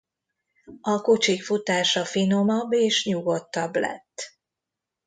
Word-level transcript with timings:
A 0.81 1.01
kocsik 1.01 1.43
futása 1.43 2.05
finomabb 2.05 2.73
és 2.73 3.05
nyugodtabb 3.05 3.75
lett. 3.75 4.37